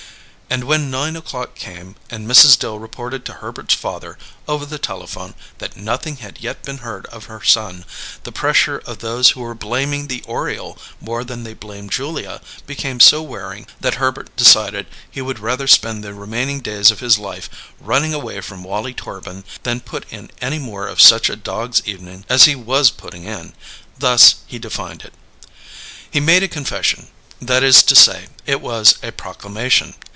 And 0.53 0.65
when 0.65 0.91
nine 0.91 1.15
o'clock 1.15 1.55
came 1.55 1.95
and 2.09 2.27
Mrs. 2.27 2.59
Dill 2.59 2.77
reported 2.77 3.23
to 3.23 3.35
Herbert's 3.35 3.73
father, 3.73 4.17
over 4.49 4.65
the 4.65 4.77
telephone, 4.77 5.33
that 5.59 5.77
nothing 5.77 6.17
had 6.17 6.41
yet 6.41 6.61
been 6.63 6.79
heard 6.79 7.05
of 7.05 7.23
her 7.27 7.41
son, 7.41 7.85
the 8.25 8.33
pressure 8.33 8.79
of 8.85 8.99
those 8.99 9.29
who 9.29 9.39
were 9.39 9.55
blaming 9.55 10.07
the 10.07 10.21
Oriole 10.23 10.77
more 10.99 11.23
than 11.23 11.45
they 11.45 11.53
blamed 11.53 11.93
Julia 11.93 12.41
became 12.67 12.99
so 12.99 13.21
wearing 13.21 13.65
that 13.79 13.93
Herbert 13.95 14.35
decided 14.35 14.87
he 15.09 15.21
would 15.21 15.39
rather 15.39 15.67
spend 15.67 16.03
the 16.03 16.13
remaining 16.13 16.59
days 16.59 16.91
of 16.91 16.99
his 16.99 17.17
life 17.17 17.49
running 17.79 18.13
away 18.13 18.41
from 18.41 18.61
Wallie 18.65 18.93
Torbin 18.93 19.45
than 19.63 19.79
put 19.79 20.05
in 20.11 20.31
any 20.41 20.59
more 20.59 20.85
of 20.85 20.99
such 20.99 21.29
a 21.29 21.37
dog's 21.37 21.81
evening 21.85 22.25
as 22.27 22.43
he 22.43 22.55
was 22.57 22.91
putting 22.91 23.23
in. 23.23 23.53
Thus 23.97 24.35
he 24.47 24.59
defined 24.59 25.03
it. 25.03 25.13
He 26.11 26.19
made 26.19 26.43
a 26.43 26.49
confession; 26.49 27.07
that 27.41 27.63
is 27.63 27.81
to 27.83 27.95
say, 27.95 28.27
it 28.45 28.59
was 28.59 28.95
a 29.01 29.13
proclamation. 29.13 29.93